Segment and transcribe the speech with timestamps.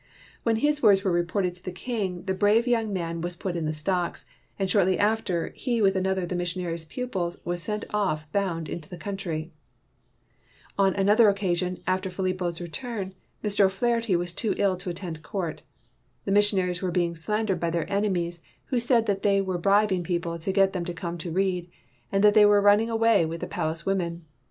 [0.41, 3.65] When his words were reported to the king, the brave young man was put in
[3.65, 4.25] the stocks;
[4.57, 8.89] and shortly after he with another of the missionaries' pupils was sent off bound into
[8.89, 9.51] the country.
[10.77, 13.59] 164 TEACHING MAKES NEW MEN On another occasion, after Philipo's re turn, Mr.
[13.65, 15.61] O 'Flaherty was too ill to attend court.
[16.25, 20.01] The missionaries were being slan dered by their enemies who said that they were bribing
[20.03, 21.69] people to get them to come to read,
[22.11, 24.25] and that they were running away with the palace women.